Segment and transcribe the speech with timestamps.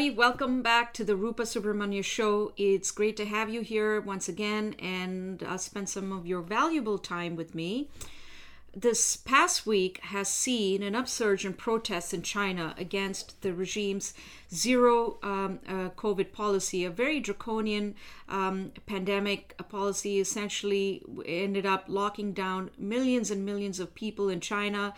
[0.00, 0.16] everybody.
[0.16, 2.54] Welcome back to the Rupa Subramanya Show.
[2.56, 6.96] It's great to have you here once again and uh, spend some of your valuable
[6.96, 7.90] time with me.
[8.74, 14.14] This past week has seen an upsurge in protests in China against the regime's
[14.54, 17.96] zero um, uh, COVID policy, a very draconian
[18.28, 24.94] um, pandemic policy, essentially ended up locking down millions and millions of people in China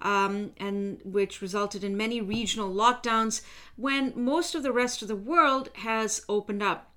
[0.00, 3.42] um, and which resulted in many regional lockdowns
[3.76, 6.90] when most of the rest of the world has opened up.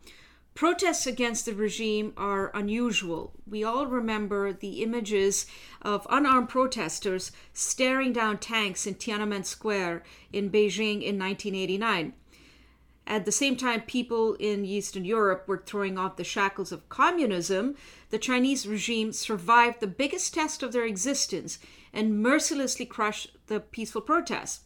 [0.55, 3.33] Protests against the regime are unusual.
[3.45, 5.45] We all remember the images
[5.81, 12.13] of unarmed protesters staring down tanks in Tiananmen Square in Beijing in 1989.
[13.05, 17.75] At the same time, people in Eastern Europe were throwing off the shackles of communism,
[18.09, 21.59] the Chinese regime survived the biggest test of their existence
[21.91, 24.65] and mercilessly crushed the peaceful protests.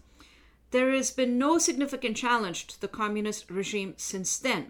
[0.70, 4.70] There has been no significant challenge to the communist regime since then.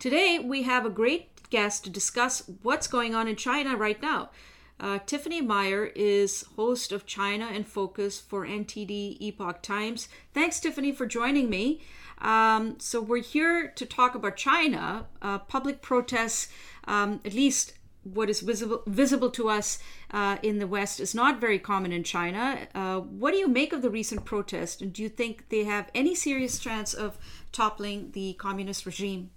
[0.00, 4.30] Today, we have a great guest to discuss what's going on in China right now.
[4.80, 10.08] Uh, Tiffany Meier is host of China in Focus for NTD Epoch Times.
[10.32, 11.82] Thanks, Tiffany, for joining me.
[12.16, 16.48] Um, so, we're here to talk about China, uh, public protests,
[16.84, 19.80] um, at least what is visible visible to us
[20.12, 22.66] uh, in the West is not very common in China.
[22.74, 25.90] Uh, what do you make of the recent protest, and do you think they have
[25.94, 27.18] any serious chance of
[27.52, 29.28] toppling the communist regime?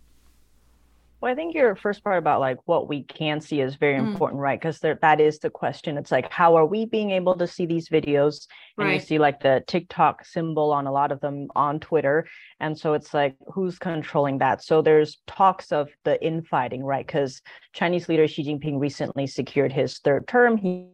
[1.23, 4.11] Well, I think your first part about like what we can see is very mm.
[4.11, 4.59] important, right?
[4.59, 5.97] Because that is the question.
[5.97, 8.45] It's like, how are we being able to see these videos?
[8.77, 8.95] And right.
[8.95, 12.27] you see like the TikTok symbol on a lot of them on Twitter.
[12.59, 14.65] And so it's like, who's controlling that?
[14.65, 17.07] So there's talks of the infighting, right?
[17.07, 17.41] Because
[17.71, 20.57] Chinese leader Xi Jinping recently secured his third term.
[20.57, 20.87] He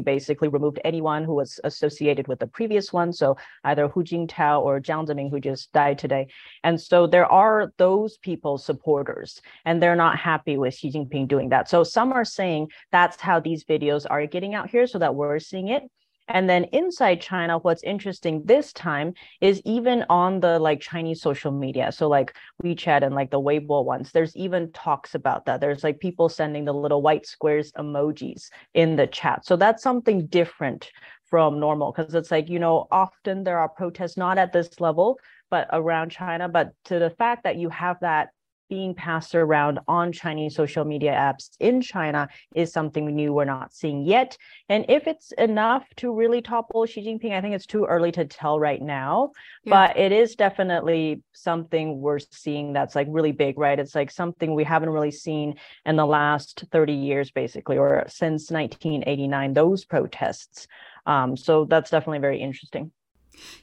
[0.00, 3.12] basically removed anyone who was associated with the previous one.
[3.12, 6.28] So either Hu Jintao or Jiang Zemin, who just died today.
[6.64, 11.50] And so there are those people's supporters, and they're not happy with Xi Jinping doing
[11.50, 11.68] that.
[11.68, 15.38] So some are saying that's how these videos are getting out here so that we're
[15.38, 15.82] seeing it.
[16.30, 21.50] And then inside China, what's interesting this time is even on the like Chinese social
[21.50, 21.90] media.
[21.90, 25.60] So like WeChat and like the Weibo ones, there's even talks about that.
[25.60, 29.44] There's like people sending the little white squares emojis in the chat.
[29.44, 30.90] So that's something different
[31.26, 35.18] from normal because it's like, you know, often there are protests not at this level,
[35.50, 36.48] but around China.
[36.48, 38.28] But to the fact that you have that
[38.70, 43.74] being passed around on Chinese social media apps in China is something new we're not
[43.74, 44.38] seeing yet.
[44.68, 48.24] And if it's enough to really topple Xi Jinping, I think it's too early to
[48.24, 49.32] tell right now.
[49.64, 49.88] Yeah.
[49.88, 53.78] But it is definitely something we're seeing that's like really big, right?
[53.78, 58.50] It's like something we haven't really seen in the last 30 years, basically, or since
[58.50, 60.68] 1989, those protests.
[61.06, 62.92] Um, so that's definitely very interesting.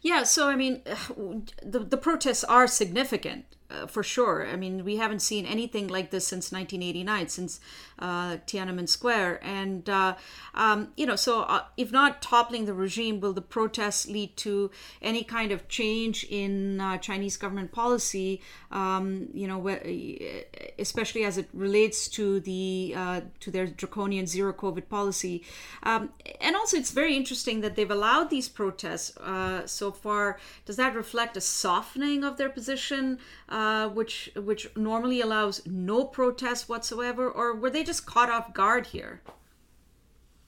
[0.01, 0.81] Yeah, so I mean,
[1.63, 4.47] the the protests are significant uh, for sure.
[4.47, 7.59] I mean, we haven't seen anything like this since 1989, since
[7.99, 9.43] uh, Tiananmen Square.
[9.43, 10.15] And, uh,
[10.53, 14.71] um, you know, so uh, if not toppling the regime, will the protests lead to
[15.01, 18.41] any kind of change in uh, Chinese government policy,
[18.71, 19.67] um, you know,
[20.79, 25.43] especially as it relates to the uh, to their draconian zero COVID policy?
[25.83, 29.17] Um, and also, it's very interesting that they've allowed these protests
[29.65, 30.39] so far.
[30.65, 33.19] Does that reflect a softening of their position?
[33.49, 38.87] Uh, which which normally allows no protest whatsoever, or were they just caught off guard
[38.87, 39.21] here?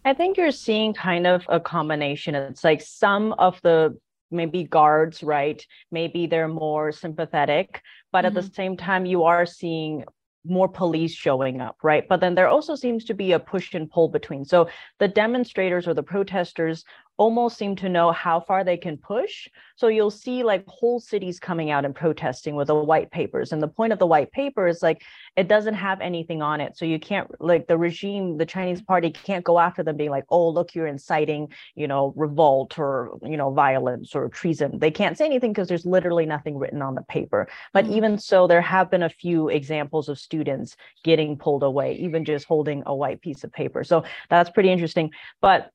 [0.06, 2.36] I think you're seeing kind of a combination.
[2.36, 3.98] It's like some of the
[4.32, 5.66] maybe guards, right?
[5.92, 7.82] Maybe they're more sympathetic,
[8.12, 8.28] but mm-hmm.
[8.28, 8.54] at the mm-hmm.
[8.54, 10.06] same time, you are seeing
[10.46, 12.08] more police showing up, right?
[12.08, 14.46] But then there also seems to be a push and pull between.
[14.46, 14.70] So
[15.00, 16.86] the demonstrators or the protesters
[17.20, 19.50] almost seem to know how far they can push.
[19.76, 23.52] So you'll see like whole cities coming out and protesting with the white papers.
[23.52, 25.04] And the point of the white paper is like
[25.36, 26.78] it doesn't have anything on it.
[26.78, 30.24] So you can't like the regime, the Chinese party can't go after them being like,
[30.30, 34.80] oh, look, you're inciting, you know, revolt or, you know, violence or treason.
[34.80, 37.50] They can't say anything because there's literally nothing written on the paper.
[37.74, 37.96] But mm-hmm.
[37.96, 42.46] even so, there have been a few examples of students getting pulled away, even just
[42.46, 43.84] holding a white piece of paper.
[43.84, 45.12] So that's pretty interesting.
[45.42, 45.72] But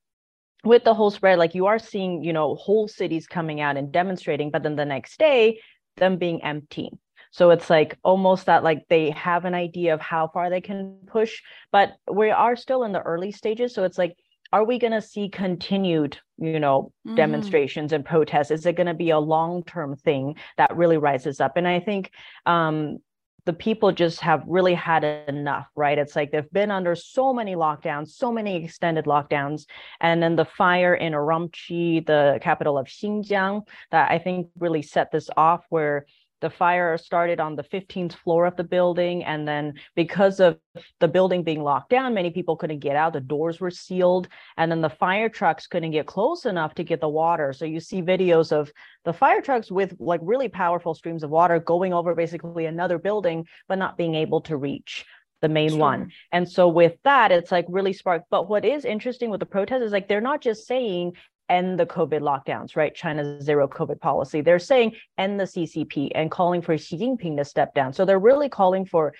[0.64, 3.92] with the whole spread, like you are seeing, you know, whole cities coming out and
[3.92, 5.60] demonstrating, but then the next day,
[5.96, 6.90] them being empty.
[7.30, 10.98] So it's like almost that like they have an idea of how far they can
[11.06, 13.74] push, but we are still in the early stages.
[13.74, 14.16] So it's like,
[14.52, 17.16] are we going to see continued, you know, mm-hmm.
[17.16, 18.52] demonstrations and protests?
[18.52, 21.56] Is it going to be a long term thing that really rises up?
[21.56, 22.12] And I think
[22.46, 22.98] um,
[23.46, 25.98] the people just have really had enough, right?
[25.98, 29.66] It's like they've been under so many lockdowns, so many extended lockdowns.
[30.00, 35.10] And then the fire in Urumqi, the capital of Xinjiang, that I think really set
[35.10, 36.06] this off where
[36.44, 39.24] the fire started on the 15th floor of the building.
[39.24, 40.58] And then because of
[41.00, 43.14] the building being locked down, many people couldn't get out.
[43.14, 44.28] The doors were sealed.
[44.58, 47.54] And then the fire trucks couldn't get close enough to get the water.
[47.54, 48.70] So you see videos of
[49.06, 53.46] the fire trucks with like really powerful streams of water going over basically another building,
[53.66, 55.06] but not being able to reach
[55.40, 55.78] the main sure.
[55.78, 56.12] one.
[56.30, 58.26] And so with that, it's like really sparked.
[58.30, 61.14] But what is interesting with the protest is like they're not just saying,
[61.48, 62.94] end the COVID lockdowns, right?
[62.94, 64.40] China's zero COVID policy.
[64.40, 67.92] They're saying end the CCP and calling for Xi Jinping to step down.
[67.92, 69.12] So they're really calling for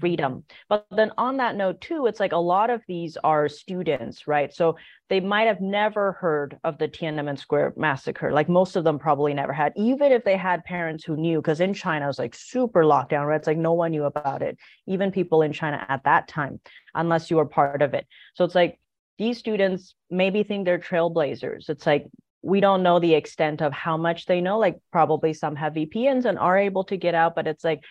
[0.00, 0.44] freedom.
[0.68, 4.52] But then on that note, too, it's like a lot of these are students, right?
[4.52, 4.76] So
[5.08, 8.32] they might have never heard of the Tiananmen Square massacre.
[8.32, 11.60] Like most of them probably never had, even if they had parents who knew, because
[11.60, 13.36] in China it was like super lockdown, right?
[13.36, 14.56] It's like no one knew about it,
[14.86, 16.60] even people in China at that time,
[16.94, 18.06] unless you were part of it.
[18.34, 18.78] So it's like
[19.22, 21.68] these students maybe think they're trailblazers.
[21.68, 22.06] It's like
[22.42, 24.58] we don't know the extent of how much they know.
[24.58, 27.82] Like probably some have VPNs and are able to get out, but it's like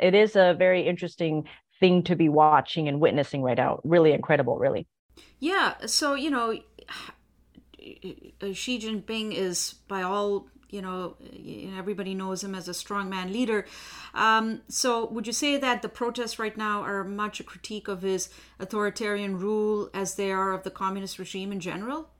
[0.00, 1.44] it is a very interesting
[1.78, 3.78] thing to be watching and witnessing right now.
[3.84, 4.88] Really incredible, really.
[5.38, 5.74] Yeah.
[5.86, 6.54] So you know,
[7.80, 11.16] Xi Jinping is by all you know,
[11.76, 13.66] everybody knows him as a strongman leader.
[14.14, 18.02] Um, so, would you say that the protests right now are much a critique of
[18.02, 18.28] his
[18.58, 22.10] authoritarian rule as they are of the communist regime in general?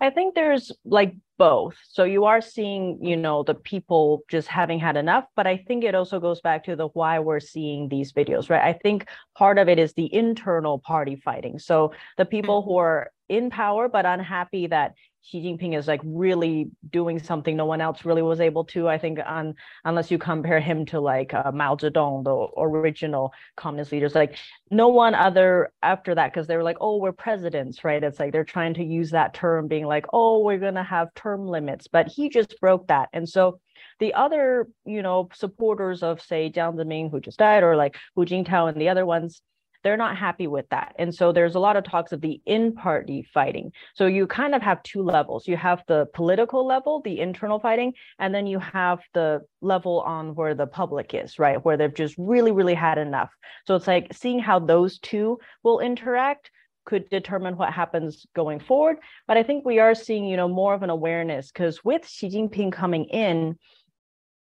[0.00, 1.76] I think there's like both.
[1.88, 5.84] So you are seeing, you know, the people just having had enough, but I think
[5.84, 8.62] it also goes back to the why we're seeing these videos, right?
[8.62, 11.58] I think part of it is the internal party fighting.
[11.58, 14.94] So the people who are in power but unhappy that
[15.24, 18.88] Xi Jinping is like really doing something no one else really was able to.
[18.88, 19.54] I think on
[19.84, 24.36] unless you compare him to like uh, Mao Zedong, the original communist leaders, like
[24.70, 28.04] no one other after that because they were like, oh, we're presidents, right?
[28.04, 31.46] It's like they're trying to use that term, being like, oh, we're gonna have term
[31.46, 33.60] limits, but he just broke that, and so
[34.00, 38.26] the other, you know, supporters of say Jiang Zemin who just died, or like Hu
[38.26, 39.40] Jintao and the other ones
[39.84, 40.96] they're not happy with that.
[40.98, 43.70] And so there's a lot of talks of the in party fighting.
[43.94, 45.46] So you kind of have two levels.
[45.46, 50.34] You have the political level, the internal fighting, and then you have the level on
[50.34, 51.62] where the public is, right?
[51.62, 53.30] Where they've just really, really had enough.
[53.66, 56.50] So it's like seeing how those two will interact
[56.86, 58.96] could determine what happens going forward.
[59.26, 62.28] But I think we are seeing, you know, more of an awareness because with Xi
[62.28, 63.58] Jinping coming in,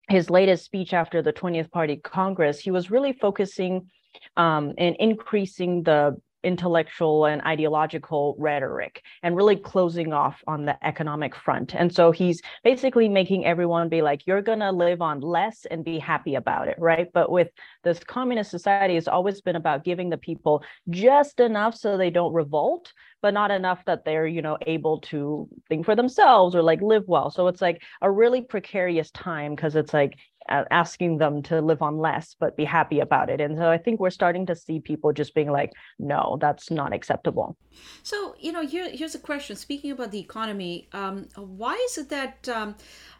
[0.09, 3.89] his latest speech after the 20th Party Congress, he was really focusing
[4.37, 11.35] um, and increasing the intellectual and ideological rhetoric and really closing off on the economic
[11.35, 11.73] front.
[11.73, 15.83] And so he's basically making everyone be like, you're going to live on less and
[15.85, 17.07] be happy about it, right?
[17.13, 17.49] But with
[17.83, 22.33] this communist society, it's always been about giving the people just enough so they don't
[22.33, 22.91] revolt,
[23.21, 27.07] but not enough that they're, you know, able to think for themselves or like live
[27.07, 27.29] well.
[27.29, 30.17] So it's like a really precarious time because it's like
[30.49, 33.99] asking them to live on less but be happy about it and so i think
[33.99, 37.55] we're starting to see people just being like no that's not acceptable
[38.03, 42.09] so you know here, here's a question speaking about the economy um, why is it
[42.09, 42.75] that um,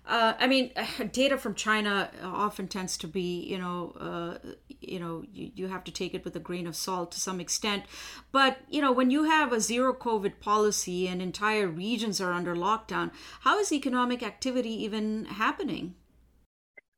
[0.06, 0.72] uh, I mean,
[1.12, 4.50] data from China often tends to be, you know, uh,
[4.82, 7.40] you know, you, you have to take it with a grain of salt to some
[7.40, 7.84] extent.
[8.32, 12.56] But you know, when you have a zero COVID policy and entire regions are under
[12.56, 13.12] lockdown,
[13.42, 15.96] how is economic activity even happening?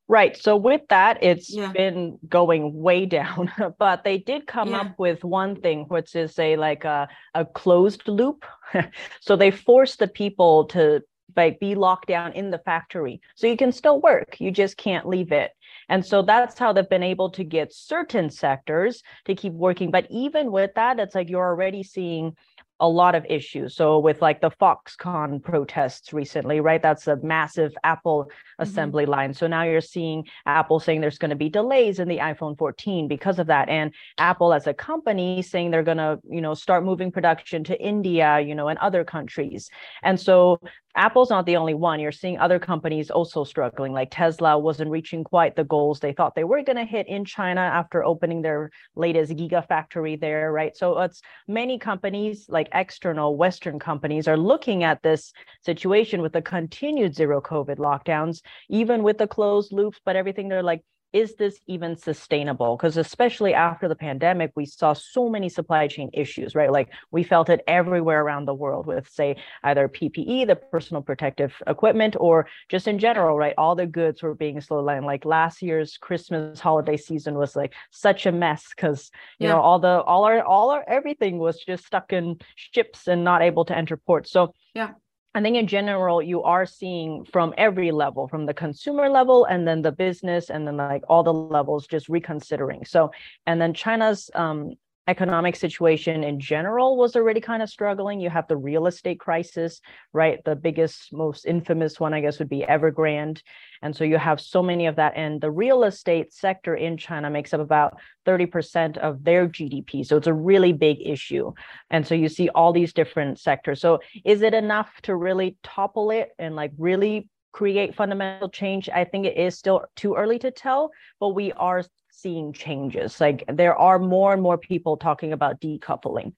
[0.08, 0.38] Right.
[0.38, 1.72] So with that, it's yeah.
[1.72, 3.52] been going way down.
[3.80, 4.82] but they did come yeah.
[4.82, 8.46] up with one thing, which is a like a, a closed loop.
[9.20, 11.02] so they force the people to
[11.36, 13.20] like be locked down in the factory.
[13.36, 14.40] So you can still work.
[14.40, 15.52] You just can't leave it.
[15.90, 19.92] And so that's how they've been able to get certain sectors to keep working.
[19.92, 22.36] But even with that, it's like you're already seeing
[22.80, 23.76] a lot of issues.
[23.76, 26.82] So with like the Foxconn protests recently, right?
[26.82, 28.64] That's a massive Apple mm-hmm.
[28.64, 29.34] assembly line.
[29.34, 33.08] So now you're seeing Apple saying there's going to be delays in the iPhone 14
[33.08, 33.70] because of that.
[33.70, 37.82] And Apple as a company saying they're going to, you know, start moving production to
[37.82, 39.70] India, you know, and other countries.
[40.04, 40.60] And so
[40.96, 42.00] Apple's not the only one.
[42.00, 46.36] You're seeing other companies also struggling, like Tesla wasn't reaching quite the goals they thought
[46.36, 50.76] they were going to hit in China after opening their latest gigafactory there, right?
[50.76, 56.42] So it's many companies, like external Western companies, are looking at this situation with the
[56.42, 60.48] continued zero COVID lockdowns, even with the closed loops, but everything.
[60.48, 60.84] They're like,
[61.16, 62.76] is this even sustainable?
[62.76, 66.70] Because especially after the pandemic, we saw so many supply chain issues, right?
[66.70, 71.56] Like we felt it everywhere around the world with, say, either PPE, the personal protective
[71.68, 73.54] equipment, or just in general, right?
[73.58, 75.06] All the goods were being slowed down.
[75.06, 79.54] Like last year's Christmas holiday season was like such a mess because you yeah.
[79.54, 83.42] know all the all our all our everything was just stuck in ships and not
[83.42, 84.32] able to enter ports.
[84.32, 84.92] So yeah
[85.36, 89.68] I think in general, you are seeing from every level, from the consumer level and
[89.68, 92.86] then the business and then like all the levels just reconsidering.
[92.86, 93.12] So,
[93.46, 94.76] and then China's um,
[95.08, 98.20] economic situation in general was already kind of struggling.
[98.20, 99.80] You have the real estate crisis,
[100.14, 100.44] right?
[100.46, 103.42] The biggest, most infamous one, I guess, would be Evergrande.
[103.82, 105.14] And so you have so many of that.
[105.16, 110.06] And the real estate sector in China makes up about 30% of their GDP.
[110.06, 111.54] So it's a really big issue.
[111.92, 113.82] And so you see all these different sectors.
[113.82, 118.90] So is it enough to really topple it and like really create fundamental change?
[118.90, 121.84] I think it is still too early to tell, but we are
[122.22, 123.20] seeing changes.
[123.20, 126.34] Like there are more and more people talking about decoupling.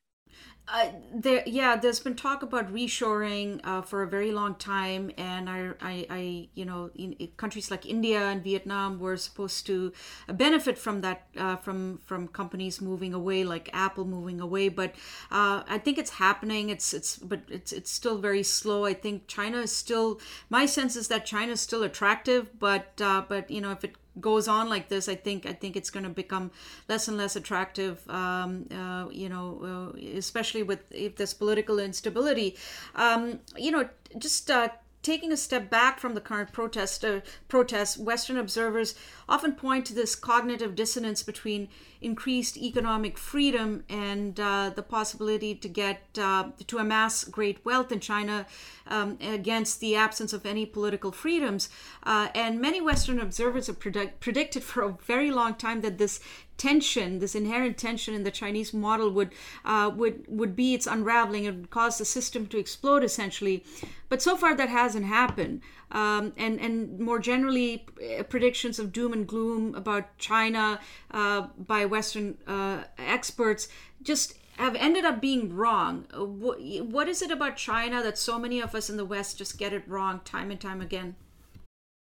[0.69, 5.49] Uh, there, yeah, there's been talk about reshoring uh, for a very long time, and
[5.49, 9.93] I, I, I you know, in, in countries like India and Vietnam were supposed to
[10.27, 14.67] benefit from that, uh, from from companies moving away, like Apple moving away.
[14.67, 14.95] But
[15.31, 16.69] uh, I think it's happening.
[16.69, 18.83] It's it's but it's it's still very slow.
[18.83, 20.19] I think China is still.
[20.49, 23.95] My sense is that China is still attractive, but uh, but you know, if it
[24.19, 26.51] goes on like this, I think I think it's going to become
[26.87, 28.07] less and less attractive.
[28.09, 32.55] Um, uh, you know, uh, especially with if there's political instability.
[32.95, 34.69] Um, you know, just uh,
[35.01, 38.95] taking a step back from the current protest, uh, protests, Western observers
[39.29, 41.69] often point to this cognitive dissonance between
[42.01, 47.99] increased economic freedom and uh, the possibility to get uh, to amass great wealth in
[47.99, 48.45] China
[48.87, 51.69] um, against the absence of any political freedoms.
[52.03, 56.19] Uh, and many Western observers have predict- predicted for a very long time that this
[56.57, 59.31] tension, this inherent tension in the Chinese model would
[59.65, 63.63] uh, would would be its unraveling and cause the system to explode essentially.
[64.09, 65.61] But so far that hasn't happened.
[65.91, 67.85] Um, and and more generally,
[68.19, 70.79] uh, predictions of doom and gloom about China
[71.11, 73.69] uh, by Western uh, experts
[74.01, 76.05] just have ended up being wrong.
[76.13, 79.57] Uh, what is it about China that so many of us in the West just
[79.57, 81.15] get it wrong time and time again?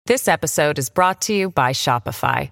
[0.05, 2.51] This episode is brought to you by Shopify.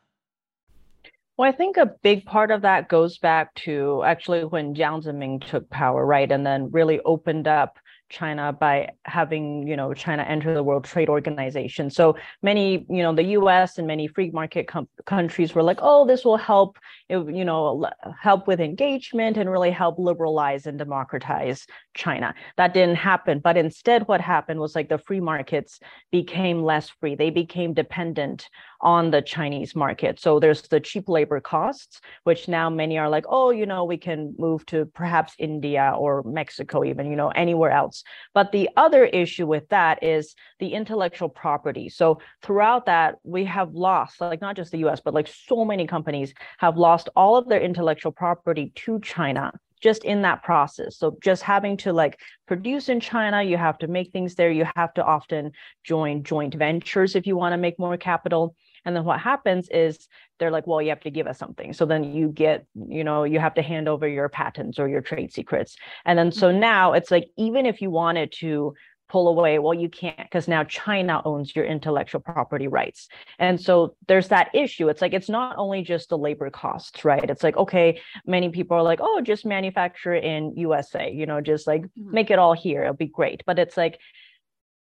[1.41, 5.43] Well, I think a big part of that goes back to actually when Jiang Zemin
[5.43, 6.31] took power, right?
[6.31, 7.79] And then really opened up
[8.11, 11.89] China by having, you know, China enter the World Trade Organization.
[11.89, 16.05] So many, you know, the US and many free market com- countries were like, oh,
[16.05, 16.77] this will help,
[17.09, 17.89] you know,
[18.21, 22.35] help with engagement and really help liberalize and democratize China.
[22.57, 23.39] That didn't happen.
[23.39, 25.79] But instead, what happened was like the free markets
[26.11, 27.15] became less free.
[27.15, 28.47] They became dependent
[28.81, 30.19] on the Chinese market.
[30.19, 33.97] So there's the cheap labor costs, which now many are like, oh, you know, we
[33.97, 38.03] can move to perhaps India or Mexico, even, you know, anywhere else.
[38.33, 41.89] But the other issue with that is the intellectual property.
[41.89, 45.87] So throughout that, we have lost, like not just the US, but like so many
[45.87, 50.97] companies have lost all of their intellectual property to China just in that process.
[50.97, 54.51] So just having to like produce in China, you have to make things there.
[54.51, 55.51] You have to often
[55.83, 58.55] join joint ventures if you want to make more capital.
[58.85, 60.07] And then what happens is
[60.39, 61.73] they're like, well, you have to give us something.
[61.73, 65.01] So then you get, you know, you have to hand over your patents or your
[65.01, 65.75] trade secrets.
[66.05, 66.59] And then so mm-hmm.
[66.59, 68.73] now it's like, even if you wanted to
[69.11, 73.09] pull away well you can't because now china owns your intellectual property rights
[73.39, 77.29] and so there's that issue it's like it's not only just the labor costs right
[77.29, 81.67] it's like okay many people are like oh just manufacture in usa you know just
[81.67, 82.11] like mm-hmm.
[82.11, 83.99] make it all here it'll be great but it's like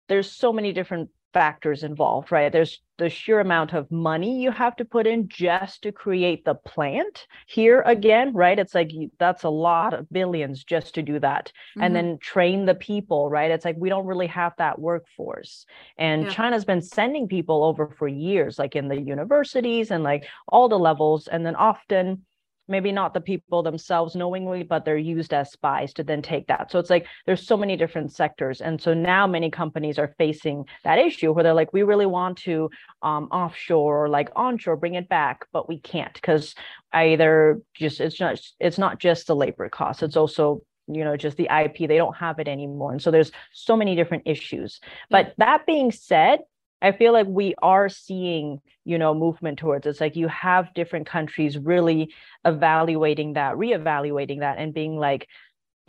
[0.09, 2.51] there's so many different factors involved, right?
[2.51, 6.55] There's the sheer amount of money you have to put in just to create the
[6.55, 8.59] plant here again, right?
[8.59, 11.47] It's like you, that's a lot of billions just to do that.
[11.47, 11.83] Mm-hmm.
[11.83, 13.51] And then train the people, right?
[13.51, 15.65] It's like we don't really have that workforce.
[15.97, 16.29] And yeah.
[16.29, 20.79] China's been sending people over for years, like in the universities and like all the
[20.79, 21.27] levels.
[21.27, 22.25] And then often
[22.69, 26.71] maybe not the people themselves knowingly but they're used as spies to then take that.
[26.71, 28.61] So it's like there's so many different sectors.
[28.61, 32.37] And so now many companies are facing that issue where they're like we really want
[32.39, 32.69] to
[33.01, 36.55] um, offshore or like onshore bring it back but we can't because
[36.93, 41.37] either just it's not it's not just the labor cost it's also you know just
[41.37, 42.91] the ip they don't have it anymore.
[42.91, 44.79] And so there's so many different issues.
[45.09, 46.39] But that being said
[46.81, 51.07] I feel like we are seeing, you know, movement towards it's like you have different
[51.07, 52.13] countries really
[52.45, 55.27] evaluating that, reevaluating that, and being like,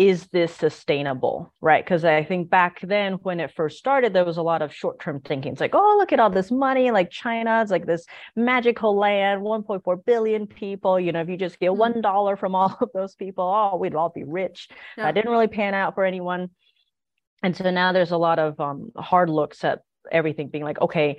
[0.00, 1.52] is this sustainable?
[1.60, 1.84] Right.
[1.84, 4.98] Because I think back then when it first started, there was a lot of short
[4.98, 5.52] term thinking.
[5.52, 9.42] It's like, oh, look at all this money, like China, it's like this magical land,
[9.42, 10.98] 1.4 billion people.
[10.98, 12.00] You know, if you just get mm-hmm.
[12.00, 14.68] $1 from all of those people, oh, we'd all be rich.
[14.96, 15.04] Yeah.
[15.04, 16.48] That didn't really pan out for anyone.
[17.42, 19.80] And so now there's a lot of um, hard looks at
[20.10, 21.16] everything being like okay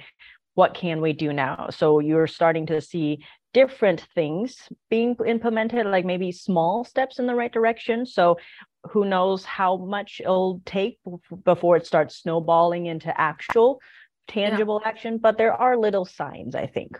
[0.53, 1.69] what can we do now?
[1.71, 4.57] So you're starting to see different things
[4.89, 8.05] being implemented like maybe small steps in the right direction.
[8.05, 8.37] So
[8.89, 10.99] who knows how much it'll take
[11.43, 13.79] before it starts snowballing into actual
[14.27, 14.89] tangible yeah.
[14.89, 16.97] action but there are little signs i think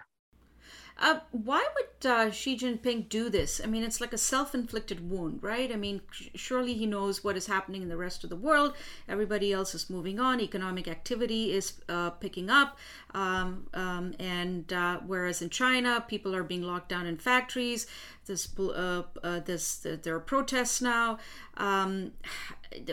[1.02, 3.60] uh, why would uh, Xi Jinping do this?
[3.64, 5.72] I mean, it's like a self inflicted wound, right?
[5.72, 6.02] I mean,
[6.36, 8.76] surely he knows what is happening in the rest of the world.
[9.10, 10.40] Everybody else is moving on.
[10.40, 12.78] Economic activity is uh, picking up.
[13.16, 17.88] Um, um, and uh, whereas in China, people are being locked down in factories,
[18.28, 21.18] this, uh, uh, this, there are protests now.
[21.58, 22.12] Um,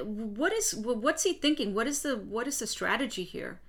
[0.02, 1.74] what is what's he thinking?
[1.74, 3.60] What is the what is the strategy here?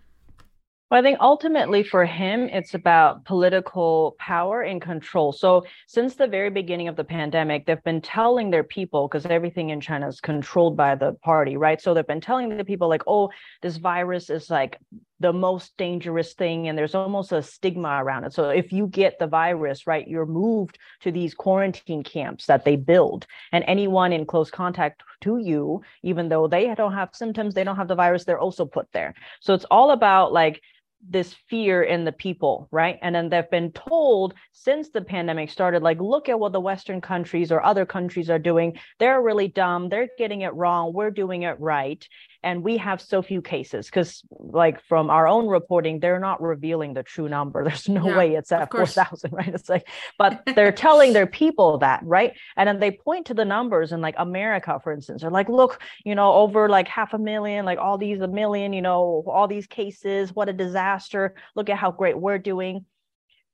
[0.90, 5.32] Well, I think ultimately for him, it's about political power and control.
[5.32, 9.70] So, since the very beginning of the pandemic, they've been telling their people, because everything
[9.70, 11.80] in China is controlled by the party, right?
[11.80, 13.30] So, they've been telling the people, like, oh,
[13.62, 14.80] this virus is like
[15.20, 18.34] the most dangerous thing, and there's almost a stigma around it.
[18.34, 22.78] So, if you get the virus, right, you're moved to these quarantine camps that they
[22.78, 27.64] build, and anyone in close contact to you, even though they don't have symptoms, they
[27.64, 29.14] don't have the virus, they're also put there.
[29.40, 30.64] So, it's all about like,
[31.08, 33.00] this fear in the people, right?
[33.02, 37.02] And then they've been told since the pandemic started, like, look at what the Western
[37.02, 38.78] countries or other countries are doing.
[39.00, 39.90] They're really dumb.
[39.90, 40.94] They're getting it wrong.
[40.94, 42.06] We're doing it right
[42.44, 46.94] and we have so few cases because like from our own reporting they're not revealing
[46.94, 47.64] the true number.
[47.70, 49.48] There's no yeah, way it's at 4000 right?
[49.48, 52.34] It's like but they're telling their people that right?
[52.56, 55.22] And then they point to the numbers in like america for instance.
[55.22, 58.74] They're like look you know over like half a million like all these a million
[58.74, 60.34] you know all these cases.
[60.34, 61.36] What a disaster.
[61.56, 62.86] Look at how great we're doing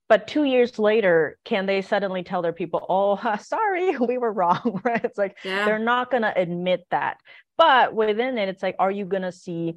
[0.07, 4.81] but two years later can they suddenly tell their people oh sorry we were wrong
[4.85, 5.65] right it's like yeah.
[5.65, 7.17] they're not going to admit that
[7.57, 9.75] but within it it's like are you going to see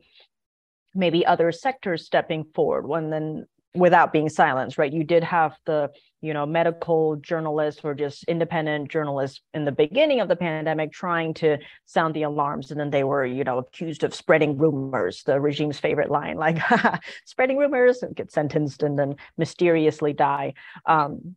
[0.95, 3.47] maybe other sectors stepping forward when then
[3.79, 4.93] without being silenced right?
[4.93, 10.21] You did have the you know medical journalists or just independent journalists in the beginning
[10.21, 14.03] of the pandemic trying to sound the alarms and then they were you know accused
[14.03, 16.59] of spreading rumors the regime's favorite line like
[17.25, 20.55] spreading rumors and get sentenced and then mysteriously die.
[20.87, 21.37] Um,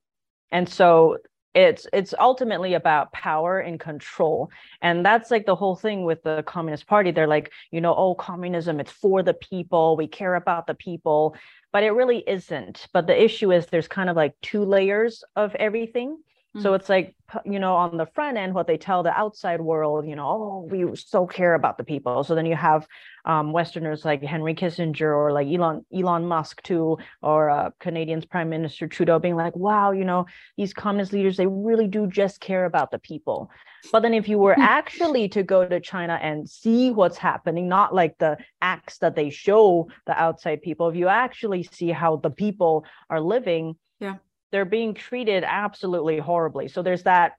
[0.52, 1.18] and so
[1.54, 4.50] it's it's ultimately about power and control
[4.82, 7.12] and that's like the whole thing with the communist party.
[7.12, 11.36] They're like you know oh communism it's for the people we care about the people
[11.74, 12.88] but it really isn't.
[12.94, 16.18] But the issue is there's kind of like two layers of everything
[16.54, 16.64] Mm-hmm.
[16.64, 20.06] So it's like, you know, on the front end, what they tell the outside world,
[20.06, 22.26] you know, oh, we so care about the people.
[22.26, 22.86] So then you have
[23.24, 28.50] um, Westerners like Henry Kissinger or like Elon Elon Musk too, or uh, Canadians Prime
[28.50, 30.26] Minister Trudeau being like, wow, you know,
[30.58, 33.50] these communist leaders, they really do just care about the people.
[33.94, 37.96] But then if you were actually to go to China and see what's happening, not
[37.96, 42.30] like the acts that they show the outside people, if you actually see how the
[42.30, 44.16] people are living, yeah
[44.52, 46.68] they're being treated absolutely horribly.
[46.68, 47.34] So there's that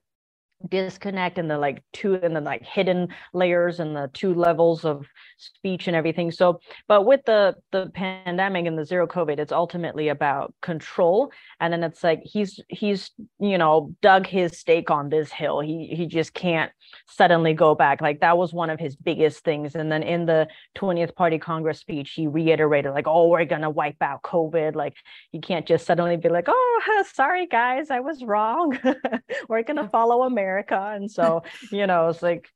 [0.68, 5.06] disconnect and the like two and the like hidden layers and the two levels of
[5.38, 6.30] speech and everything.
[6.30, 11.32] So but with the the pandemic and the zero covid it's ultimately about control.
[11.60, 15.60] And then it's like he's he's you know dug his stake on this hill.
[15.60, 16.70] He he just can't
[17.08, 18.00] suddenly go back.
[18.00, 19.74] Like that was one of his biggest things.
[19.74, 24.00] And then in the 20th party congress speech he reiterated like oh we're to wipe
[24.00, 24.74] out covid.
[24.74, 24.94] Like
[25.32, 28.78] you can't just suddenly be like oh sorry guys i was wrong.
[29.48, 30.92] We're to follow america America.
[30.94, 32.48] And so, you know, it's like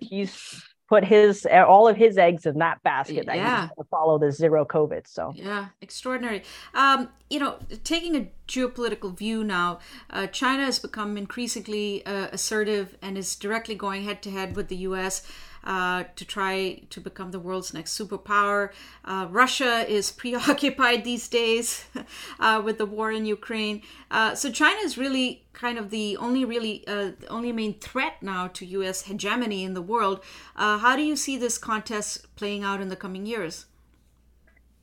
[0.00, 3.68] he's put his all of his eggs in that basket that yeah.
[3.76, 5.06] he's follow the zero COVID.
[5.06, 6.42] So yeah, extraordinary.
[6.74, 12.96] Um, you know, taking a geopolitical view now, uh, China has become increasingly uh, assertive
[13.02, 15.26] and is directly going head to head with the U.S.
[15.66, 18.70] Uh, to try to become the world's next superpower.
[19.04, 21.86] Uh, Russia is preoccupied these days
[22.38, 23.82] uh, with the war in Ukraine.
[24.08, 28.22] Uh, so China is really kind of the only really uh, the only main threat
[28.22, 29.02] now to U.S.
[29.02, 30.20] hegemony in the world.
[30.54, 33.66] how do you see this contest playing out in the coming years?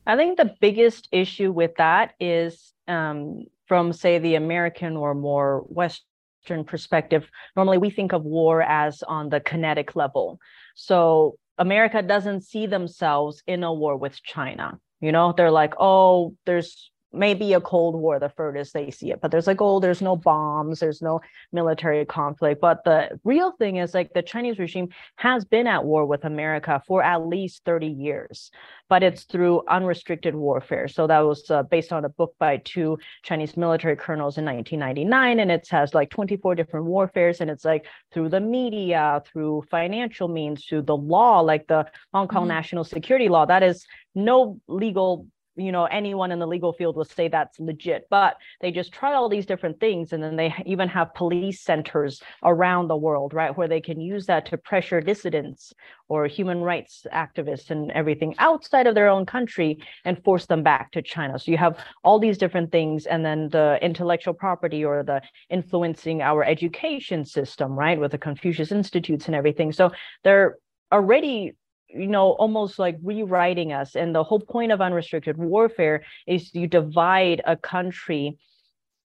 [0.06, 5.64] I think the biggest issue with that is um, from, say, the American or more
[5.68, 7.24] Western perspective.
[7.56, 10.38] Normally, we think of war as on the kinetic level.
[10.74, 14.78] So America doesn't see themselves in a war with China.
[15.00, 19.20] You know, they're like, oh, there's maybe a cold war the furthest they see it
[19.20, 21.20] but there's like oh there's no bombs there's no
[21.52, 22.60] military conflict.
[22.60, 26.82] But the real thing is like the chinese regime has been at war with america
[26.86, 28.50] for at least 30 years
[28.88, 30.88] but it's through unrestricted warfare.
[30.88, 35.40] So that was uh, based on a book by two chinese military colonels in 1999
[35.40, 40.28] and it has like 24 different warfares and it's like through the media through financial
[40.28, 42.48] means through the law like the hong kong mm-hmm.
[42.48, 43.44] national security law.
[43.44, 48.06] That is no legal you know anyone in the legal field will say that's legit
[48.10, 52.22] but they just try all these different things and then they even have police centers
[52.42, 55.72] around the world right where they can use that to pressure dissidents
[56.08, 60.92] or human rights activists and everything outside of their own country and force them back
[60.92, 61.38] to china.
[61.38, 66.22] So you have all these different things and then the intellectual property or the influencing
[66.22, 69.72] our education system right with the confucius institutes and everything.
[69.72, 70.56] So they're
[70.92, 71.52] already
[71.94, 73.96] you know almost like rewriting us.
[73.96, 78.38] And the whole point of unrestricted warfare is you divide a country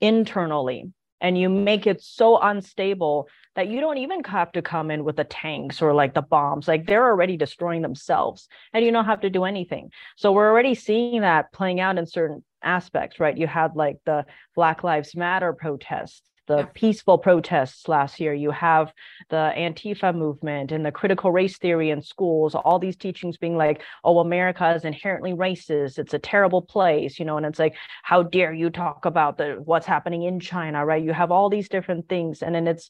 [0.02, 5.04] internally and you make it so unstable that you don't even have to come in
[5.04, 6.68] with the tanks or like the bombs.
[6.68, 9.92] Like they're already destroying themselves and you don't have to do anything.
[10.16, 13.38] So we're already seeing that playing out in certain aspects right?
[13.38, 14.26] You had like the
[14.56, 18.34] black lives matter protests the peaceful protests last year.
[18.34, 18.92] You have
[19.30, 23.84] the Antifa movement and the critical race theory in schools, all these teachings being like,
[24.04, 26.00] oh, America is inherently racist.
[26.00, 29.62] It's a terrible place, you know, and it's like, how dare you talk about the
[29.64, 31.04] what's happening in China, right?
[31.04, 32.42] You have all these different things.
[32.42, 32.90] And then it's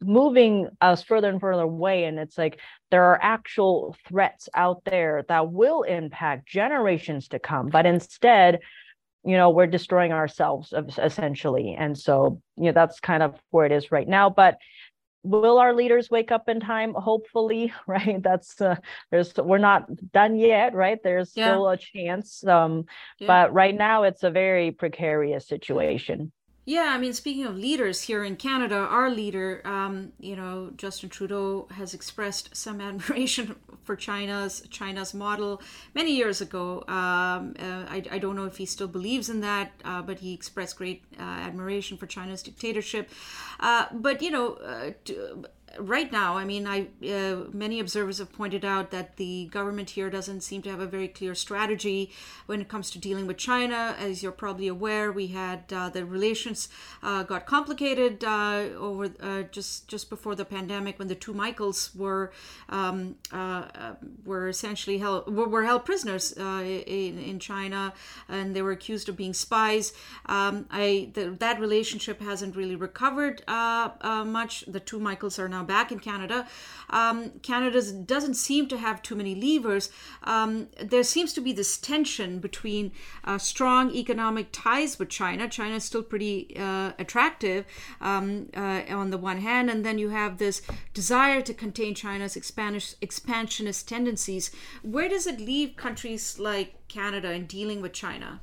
[0.00, 2.04] moving us further and further away.
[2.04, 2.58] And it's like
[2.90, 7.68] there are actual threats out there that will impact generations to come.
[7.68, 8.60] But instead,
[9.24, 11.74] you know we're destroying ourselves essentially.
[11.78, 14.30] And so you know that's kind of where it is right now.
[14.30, 14.58] But
[15.22, 16.94] will our leaders wake up in time?
[16.94, 18.22] Hopefully right?
[18.22, 18.76] That's uh,
[19.10, 20.98] there's we're not done yet right?
[21.02, 21.48] There's yeah.
[21.48, 22.84] still a chance um
[23.18, 23.26] yeah.
[23.26, 26.32] but right now it's a very precarious situation
[26.66, 31.10] yeah, I mean, speaking of leaders here in Canada, our leader, um, you know, Justin
[31.10, 35.60] Trudeau, has expressed some admiration for China's China's model
[35.94, 36.82] many years ago.
[36.88, 40.32] Um, uh, I, I, don't know if he still believes in that, uh, but he
[40.32, 43.10] expressed great uh, admiration for China's dictatorship.
[43.60, 44.92] Uh, but you know, uh,
[45.78, 50.10] right now, I mean, I uh, many observers have pointed out that the government here
[50.10, 52.12] doesn't seem to have a very clear strategy
[52.46, 53.96] when it comes to dealing with China.
[53.98, 56.68] As you're probably aware, we had uh, the relations
[57.02, 61.94] uh, got complicated uh, over uh, just just before the pandemic when the two Michaels
[61.94, 62.32] were
[62.68, 67.92] um, uh, were essentially held were held prisoners in, in China,
[68.28, 69.92] and they were accused of being spies.
[70.26, 74.64] Um, I the, that relationship hasn't really recovered much.
[74.66, 76.46] The two Michaels are now back in Canada.
[76.90, 79.90] Um, Canada doesn't seem to have too many levers.
[80.22, 82.92] Um, there seems to be this tension between
[83.24, 85.48] uh, strong economic ties with China.
[85.48, 87.64] China is still pretty uh, attractive
[88.00, 92.36] um, uh, on the one hand, and then you have this desire to contain China's
[92.36, 94.50] expansionist tendencies.
[94.82, 98.40] Where does it leave countries like Canada in dealing with China?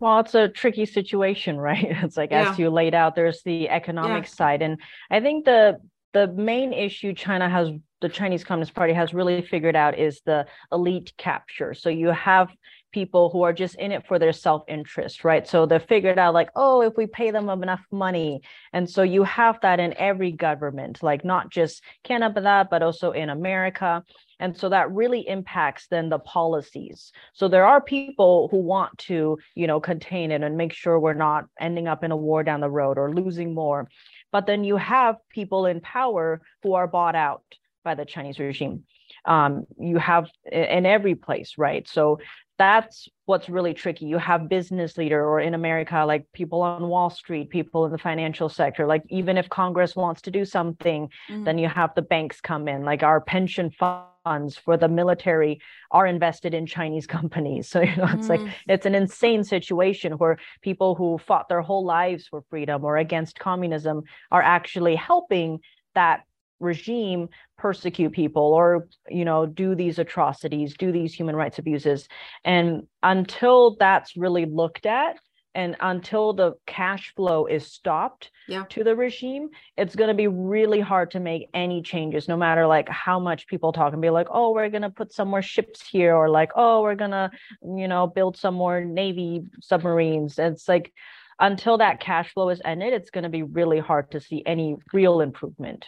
[0.00, 1.86] Well, it's a tricky situation, right?
[1.88, 2.50] It's like yeah.
[2.50, 4.30] as you laid out, there's the economic yeah.
[4.30, 5.78] side, and I think the
[6.12, 10.46] the main issue China has, the Chinese Communist Party has really figured out is the
[10.72, 11.72] elite capture.
[11.72, 12.50] So you have
[12.92, 15.46] people who are just in it for their self-interest, right?
[15.46, 19.22] So they figured out like, oh, if we pay them enough money, and so you
[19.24, 24.04] have that in every government, like not just Canada, but also in America.
[24.38, 27.12] And so that really impacts then the policies.
[27.34, 31.14] So there are people who want to, you know, contain it and make sure we're
[31.14, 33.88] not ending up in a war down the road or losing more.
[34.32, 37.42] But then you have people in power who are bought out
[37.84, 38.84] by the Chinese regime.
[39.24, 41.86] Um, you have in every place, right?
[41.88, 42.20] So
[42.60, 47.08] that's what's really tricky you have business leader or in america like people on wall
[47.08, 51.44] street people in the financial sector like even if congress wants to do something mm-hmm.
[51.44, 55.58] then you have the banks come in like our pension funds for the military
[55.90, 58.44] are invested in chinese companies so you know it's mm-hmm.
[58.44, 62.98] like it's an insane situation where people who fought their whole lives for freedom or
[62.98, 65.60] against communism are actually helping
[65.94, 66.24] that
[66.60, 72.08] regime persecute people or you know do these atrocities do these human rights abuses.
[72.44, 75.16] And until that's really looked at
[75.54, 78.64] and until the cash flow is stopped yeah.
[78.68, 82.66] to the regime it's going to be really hard to make any changes no matter
[82.66, 85.42] like how much people talk and be like oh we're going to put some more
[85.42, 87.30] ships here or like oh we're going to
[87.76, 90.38] you know build some more navy submarines.
[90.38, 90.92] It's like
[91.40, 94.76] until that cash flow is ended it's going to be really hard to see any
[94.92, 95.86] real improvement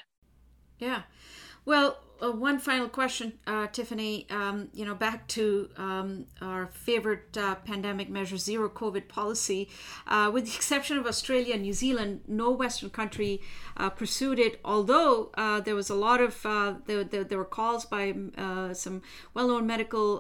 [0.82, 1.02] yeah.
[1.64, 4.26] Well, uh, one final question, uh, Tiffany.
[4.30, 9.68] Um, you know, back to um, our favorite uh, pandemic measure, zero COVID policy.
[10.06, 13.42] Uh, with the exception of Australia and New Zealand, no Western country
[13.76, 14.60] uh, pursued it.
[14.64, 16.42] Although uh, there was a lot of
[16.86, 18.14] there, there, there, were calls by
[18.72, 19.02] some
[19.34, 20.18] well-known medical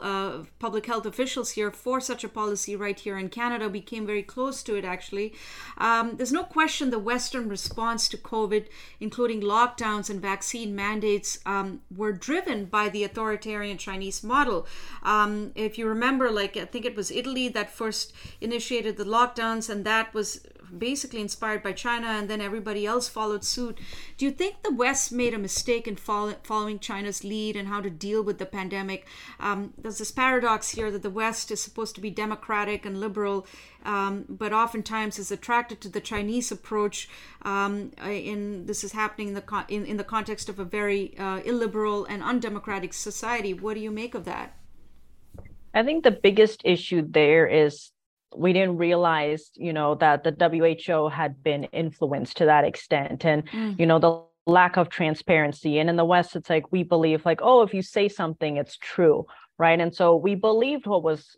[0.58, 3.68] public health officials here for such a policy right here in Canada.
[3.68, 5.34] We came very close to it actually.
[5.78, 8.66] Um, there's no question the Western response to COVID,
[9.00, 11.38] including lockdowns and vaccine mandates.
[11.46, 14.66] Um, were driven by the authoritarian Chinese model.
[15.02, 19.68] Um, if you remember, like I think it was Italy that first initiated the lockdowns,
[19.68, 20.40] and that was
[20.76, 23.78] basically inspired by China, and then everybody else followed suit.
[24.16, 27.80] Do you think the West made a mistake in follow- following China's lead and how
[27.80, 29.06] to deal with the pandemic?
[29.38, 33.46] Um, there's this paradox here that the West is supposed to be democratic and liberal,
[33.84, 37.08] um, but oftentimes is attracted to the Chinese approach.
[37.42, 41.16] Um, in this is happening in the con- in, in the context of a very
[41.18, 43.54] uh, illiberal and undemocratic society.
[43.54, 44.56] What do you make of that?
[45.74, 47.91] I think the biggest issue there is
[48.36, 53.24] we didn't realize you know that the who had been influenced to that extent.
[53.24, 53.78] And mm.
[53.78, 55.78] you know the lack of transparency.
[55.78, 58.76] And in the west it's like we believe like oh if you say something it's
[58.78, 59.26] true
[59.58, 59.78] right?
[59.78, 61.36] And so we believed what was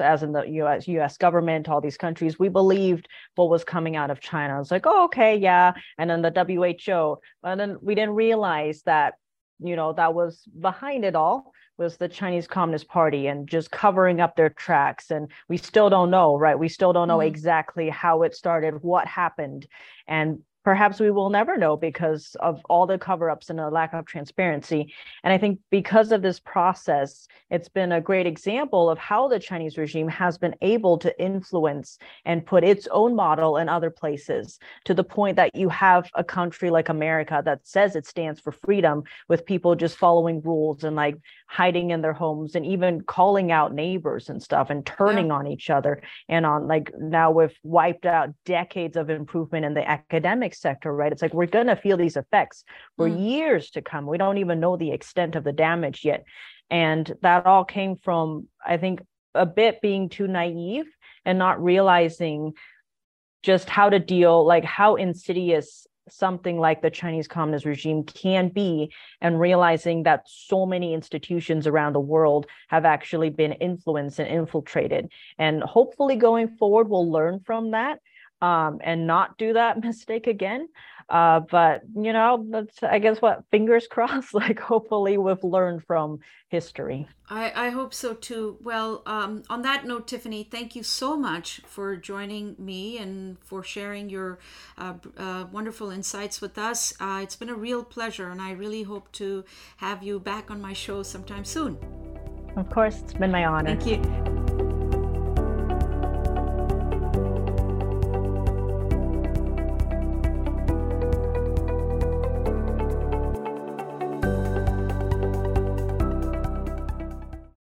[0.00, 4.10] as in the us us government all these countries we believed what was coming out
[4.10, 4.60] of china.
[4.60, 5.72] It's like oh okay yeah.
[5.98, 9.14] And then the who but then we didn't realize that
[9.60, 14.20] you know that was behind it all was the Chinese Communist Party and just covering
[14.20, 15.12] up their tracks.
[15.12, 16.58] And we still don't know, right?
[16.58, 17.28] We still don't know mm-hmm.
[17.28, 19.66] exactly how it started, what happened.
[20.06, 23.94] And perhaps we will never know because of all the cover ups and the lack
[23.94, 24.92] of transparency.
[25.24, 29.38] And I think because of this process, it's been a great example of how the
[29.38, 34.58] Chinese regime has been able to influence and put its own model in other places
[34.84, 38.52] to the point that you have a country like America that says it stands for
[38.52, 41.16] freedom with people just following rules and like
[41.48, 45.32] hiding in their homes and even calling out neighbors and stuff and turning yeah.
[45.32, 49.88] on each other and on like now we've wiped out decades of improvement in the
[49.88, 51.10] academic sector, right?
[51.10, 52.64] It's like we're going to feel these effects
[52.98, 53.18] for mm.
[53.18, 54.06] years to come.
[54.06, 56.24] We don't even know the extent of the damage yet.
[56.70, 59.00] And that all came from, I think,
[59.34, 60.84] a bit being too naive
[61.24, 62.52] and not realizing
[63.42, 68.92] just how to deal, like how insidious something like the Chinese Communist regime can be,
[69.20, 75.10] and realizing that so many institutions around the world have actually been influenced and infiltrated.
[75.38, 78.00] And hopefully, going forward, we'll learn from that
[78.40, 80.68] um, and not do that mistake again.
[81.08, 84.34] Uh, but you know, that's I guess what fingers crossed.
[84.34, 87.08] Like hopefully we've learned from history.
[87.30, 88.58] I, I hope so too.
[88.62, 93.62] Well, um, on that note, Tiffany, thank you so much for joining me and for
[93.62, 94.38] sharing your
[94.76, 96.94] uh, uh, wonderful insights with us.
[97.00, 99.44] Uh, it's been a real pleasure, and I really hope to
[99.78, 101.78] have you back on my show sometime soon.
[102.56, 103.76] Of course, it's been my honor.
[103.76, 104.37] Thank you.